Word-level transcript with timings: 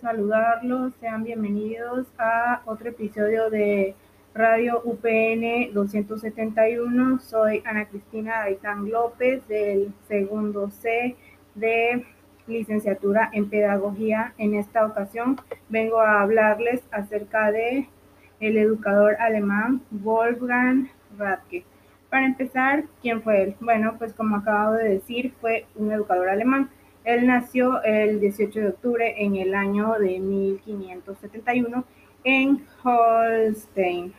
saludarlos. 0.00 0.94
Sean 0.98 1.24
bienvenidos 1.24 2.06
a 2.18 2.62
otro 2.64 2.88
episodio 2.88 3.50
de 3.50 3.94
Radio 4.34 4.80
UPN 4.82 5.74
271. 5.74 7.20
Soy 7.20 7.62
Ana 7.66 7.84
Cristina 7.84 8.44
Aitán 8.44 8.88
López 8.88 9.46
del 9.48 9.92
segundo 10.08 10.70
C 10.70 11.16
de 11.54 12.06
licenciatura 12.46 13.28
en 13.34 13.50
pedagogía. 13.50 14.32
En 14.38 14.54
esta 14.54 14.86
ocasión 14.86 15.38
vengo 15.68 16.00
a 16.00 16.22
hablarles 16.22 16.80
acerca 16.90 17.52
de 17.52 17.90
el 18.40 18.56
educador 18.56 19.16
alemán 19.20 19.82
Wolfgang 19.90 20.88
Radke. 21.18 21.66
Para 22.08 22.24
empezar, 22.24 22.84
¿quién 23.02 23.20
fue 23.22 23.42
él? 23.42 23.56
Bueno, 23.60 23.96
pues 23.98 24.14
como 24.14 24.36
acabo 24.36 24.72
de 24.72 24.88
decir, 24.88 25.34
fue 25.42 25.66
un 25.74 25.92
educador 25.92 26.30
alemán 26.30 26.70
él 27.04 27.26
nació 27.26 27.82
el 27.82 28.20
18 28.20 28.60
de 28.60 28.68
octubre 28.68 29.14
en 29.18 29.36
el 29.36 29.54
año 29.54 29.94
de 29.98 30.20
1571 30.20 31.84
en 32.24 32.64
Holstein. 32.82 34.12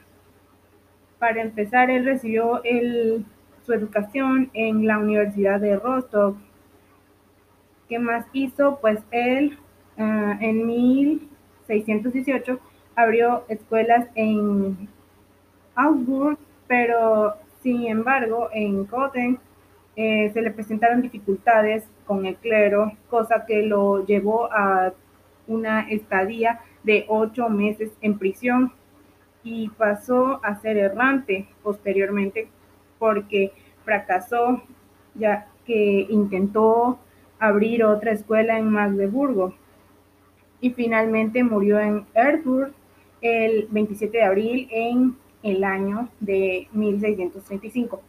Para 1.17 1.41
empezar, 1.41 1.89
él 1.89 2.05
recibió 2.05 2.61
su 3.65 3.73
educación 3.73 4.49
en 4.53 4.85
la 4.85 4.97
Universidad 4.97 5.61
de 5.61 5.77
Rostock. 5.77 6.37
¿Qué 7.87 7.99
más 7.99 8.25
hizo? 8.33 8.79
Pues 8.81 8.99
él 9.11 9.57
ah, 9.97 10.37
en 10.41 10.67
1618 10.67 12.59
abrió 12.95 13.45
escuelas 13.47 14.07
en 14.15 14.89
Augsburg, 15.75 16.37
pero 16.67 17.35
sin 17.61 17.87
embargo 17.87 18.49
en 18.51 18.85
Goten 18.85 19.39
eh, 19.95 20.31
se 20.33 20.41
le 20.41 20.51
presentaron 20.51 21.01
dificultades 21.01 21.85
con 22.05 22.25
el 22.25 22.35
clero, 22.35 22.91
cosa 23.09 23.45
que 23.45 23.61
lo 23.63 24.05
llevó 24.05 24.51
a 24.51 24.93
una 25.47 25.81
estadía 25.89 26.61
de 26.83 27.05
ocho 27.07 27.49
meses 27.49 27.91
en 28.01 28.17
prisión 28.17 28.71
y 29.43 29.69
pasó 29.69 30.39
a 30.43 30.59
ser 30.61 30.77
errante 30.77 31.47
posteriormente 31.61 32.47
porque 32.97 33.51
fracasó 33.83 34.63
ya 35.15 35.47
que 35.65 36.07
intentó 36.09 36.99
abrir 37.39 37.83
otra 37.83 38.11
escuela 38.11 38.57
en 38.57 38.69
Magdeburgo 38.69 39.53
y 40.61 40.71
finalmente 40.71 41.43
murió 41.43 41.79
en 41.79 42.05
Erfurt 42.13 42.73
el 43.21 43.67
27 43.69 44.17
de 44.17 44.23
abril 44.23 44.67
en 44.71 45.17
el 45.43 45.63
año 45.63 46.09
de 46.19 46.67
1635. 46.71 48.01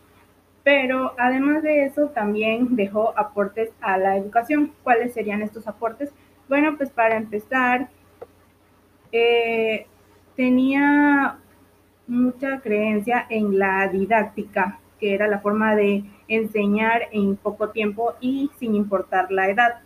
Pero 0.64 1.14
además 1.18 1.62
de 1.62 1.84
eso, 1.84 2.08
también 2.08 2.74
dejó 2.74 3.16
aportes 3.18 3.70
a 3.80 3.98
la 3.98 4.16
educación. 4.16 4.72
¿Cuáles 4.82 5.12
serían 5.12 5.42
estos 5.42 5.68
aportes? 5.68 6.10
Bueno, 6.48 6.76
pues 6.76 6.90
para 6.90 7.16
empezar, 7.16 7.90
eh, 9.12 9.86
tenía 10.36 11.38
mucha 12.06 12.60
creencia 12.60 13.26
en 13.28 13.58
la 13.58 13.88
didáctica, 13.88 14.80
que 14.98 15.14
era 15.14 15.28
la 15.28 15.40
forma 15.40 15.76
de 15.76 16.04
enseñar 16.28 17.02
en 17.12 17.36
poco 17.36 17.70
tiempo 17.70 18.14
y 18.20 18.50
sin 18.58 18.74
importar 18.74 19.30
la 19.30 19.48
edad. 19.50 19.80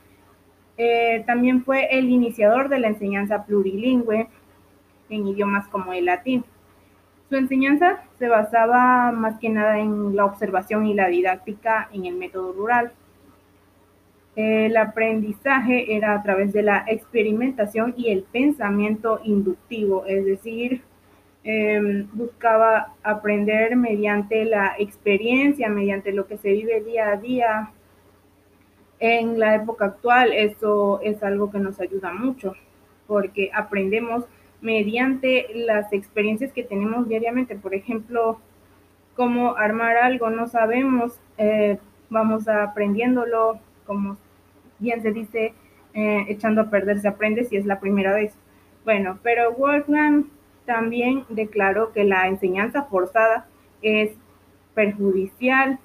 Eh, 0.76 1.24
también 1.26 1.64
fue 1.64 1.88
el 1.98 2.08
iniciador 2.08 2.68
de 2.68 2.78
la 2.78 2.88
enseñanza 2.88 3.44
plurilingüe 3.44 4.28
en 5.10 5.26
idiomas 5.26 5.66
como 5.68 5.92
el 5.92 6.04
latín. 6.04 6.44
Su 7.28 7.36
enseñanza 7.36 8.02
se 8.18 8.26
basaba 8.28 9.12
más 9.12 9.38
que 9.38 9.50
nada 9.50 9.78
en 9.78 10.16
la 10.16 10.24
observación 10.24 10.86
y 10.86 10.94
la 10.94 11.08
didáctica 11.08 11.88
en 11.92 12.06
el 12.06 12.16
método 12.16 12.52
rural. 12.52 12.92
El 14.34 14.76
aprendizaje 14.76 15.94
era 15.94 16.14
a 16.14 16.22
través 16.22 16.54
de 16.54 16.62
la 16.62 16.84
experimentación 16.86 17.92
y 17.98 18.10
el 18.10 18.22
pensamiento 18.22 19.20
inductivo, 19.24 20.06
es 20.06 20.24
decir, 20.24 20.82
em, 21.44 22.08
buscaba 22.12 22.94
aprender 23.02 23.76
mediante 23.76 24.44
la 24.46 24.74
experiencia, 24.78 25.68
mediante 25.68 26.12
lo 26.12 26.26
que 26.26 26.38
se 26.38 26.52
vive 26.52 26.82
día 26.82 27.10
a 27.10 27.16
día. 27.16 27.72
En 29.00 29.38
la 29.38 29.54
época 29.54 29.86
actual 29.86 30.32
eso 30.32 31.00
es 31.02 31.22
algo 31.22 31.50
que 31.50 31.58
nos 31.58 31.78
ayuda 31.80 32.12
mucho, 32.12 32.54
porque 33.06 33.50
aprendemos 33.52 34.24
mediante 34.60 35.46
las 35.54 35.92
experiencias 35.92 36.52
que 36.52 36.64
tenemos 36.64 37.08
diariamente. 37.08 37.54
Por 37.56 37.74
ejemplo, 37.74 38.40
cómo 39.14 39.56
armar 39.56 39.96
algo, 39.96 40.30
no 40.30 40.46
sabemos, 40.46 41.18
eh, 41.38 41.78
vamos 42.10 42.48
aprendiéndolo, 42.48 43.58
como 43.86 44.16
bien 44.78 45.02
se 45.02 45.12
dice, 45.12 45.54
eh, 45.94 46.24
echando 46.28 46.62
a 46.62 46.70
perder 46.70 47.00
se 47.00 47.08
aprende 47.08 47.44
si 47.44 47.56
es 47.56 47.66
la 47.66 47.80
primera 47.80 48.14
vez. 48.14 48.34
Bueno, 48.84 49.18
pero 49.22 49.52
Wolfgang 49.52 50.24
también 50.66 51.24
declaró 51.28 51.92
que 51.92 52.04
la 52.04 52.28
enseñanza 52.28 52.84
forzada 52.84 53.46
es 53.82 54.12
perjudicial 54.74 55.78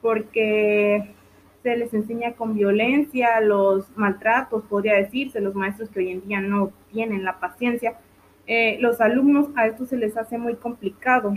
porque 0.00 1.14
se 1.62 1.76
les 1.76 1.94
enseña 1.94 2.32
con 2.32 2.54
violencia, 2.54 3.40
los 3.40 3.96
maltratos, 3.96 4.64
podría 4.64 4.94
decirse, 4.94 5.40
los 5.40 5.54
maestros 5.54 5.90
que 5.90 6.00
hoy 6.00 6.10
en 6.10 6.26
día 6.26 6.40
no 6.40 6.72
tienen 6.90 7.24
la 7.24 7.38
paciencia. 7.38 7.98
Eh, 8.46 8.78
los 8.80 9.00
alumnos 9.00 9.48
a 9.54 9.66
esto 9.66 9.86
se 9.86 9.96
les 9.96 10.16
hace 10.16 10.38
muy 10.38 10.56
complicado. 10.56 11.34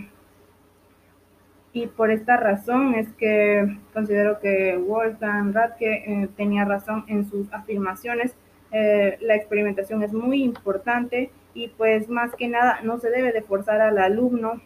Y 1.74 1.88
por 1.88 2.10
esta 2.10 2.38
razón 2.38 2.96
es 2.96 3.12
que 3.14 3.78
considero 3.94 4.40
que 4.40 4.78
Wolfgang 4.78 5.54
Radke 5.54 6.04
eh, 6.06 6.30
tenía 6.36 6.66
razón 6.66 7.04
en 7.08 7.30
sus 7.30 7.52
afirmaciones. 7.54 8.34
Eh, 8.72 9.18
la 9.22 9.36
experimentación 9.36 10.02
es 10.02 10.14
muy 10.14 10.44
importante 10.44 11.32
y 11.54 11.68
pues 11.70 12.10
más 12.10 12.34
que 12.36 12.48
nada 12.48 12.80
no 12.84 12.98
se 12.98 13.10
debe 13.10 13.32
de 13.32 13.42
forzar 13.42 13.82
al 13.82 13.98
alumno 14.00 14.62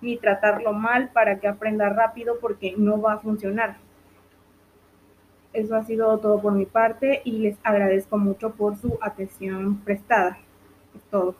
ni 0.00 0.18
tratarlo 0.18 0.72
mal 0.72 1.10
para 1.12 1.40
que 1.40 1.48
aprenda 1.48 1.88
rápido 1.88 2.38
porque 2.40 2.74
no 2.76 3.00
va 3.00 3.14
a 3.14 3.18
funcionar. 3.18 3.76
Eso 5.54 5.76
ha 5.76 5.84
sido 5.84 6.18
todo 6.18 6.42
por 6.42 6.52
mi 6.52 6.66
parte 6.66 7.22
y 7.24 7.38
les 7.38 7.56
agradezco 7.62 8.18
mucho 8.18 8.50
por 8.50 8.76
su 8.76 8.98
atención 9.00 9.78
prestada. 9.78 10.38
Es 10.94 11.02
todo. 11.10 11.36